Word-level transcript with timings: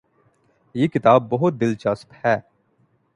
یہ 0.75 0.87
کتاب 0.87 1.29
بہت 1.29 1.59
دلچسپ 1.61 2.13
ہے 2.25 2.35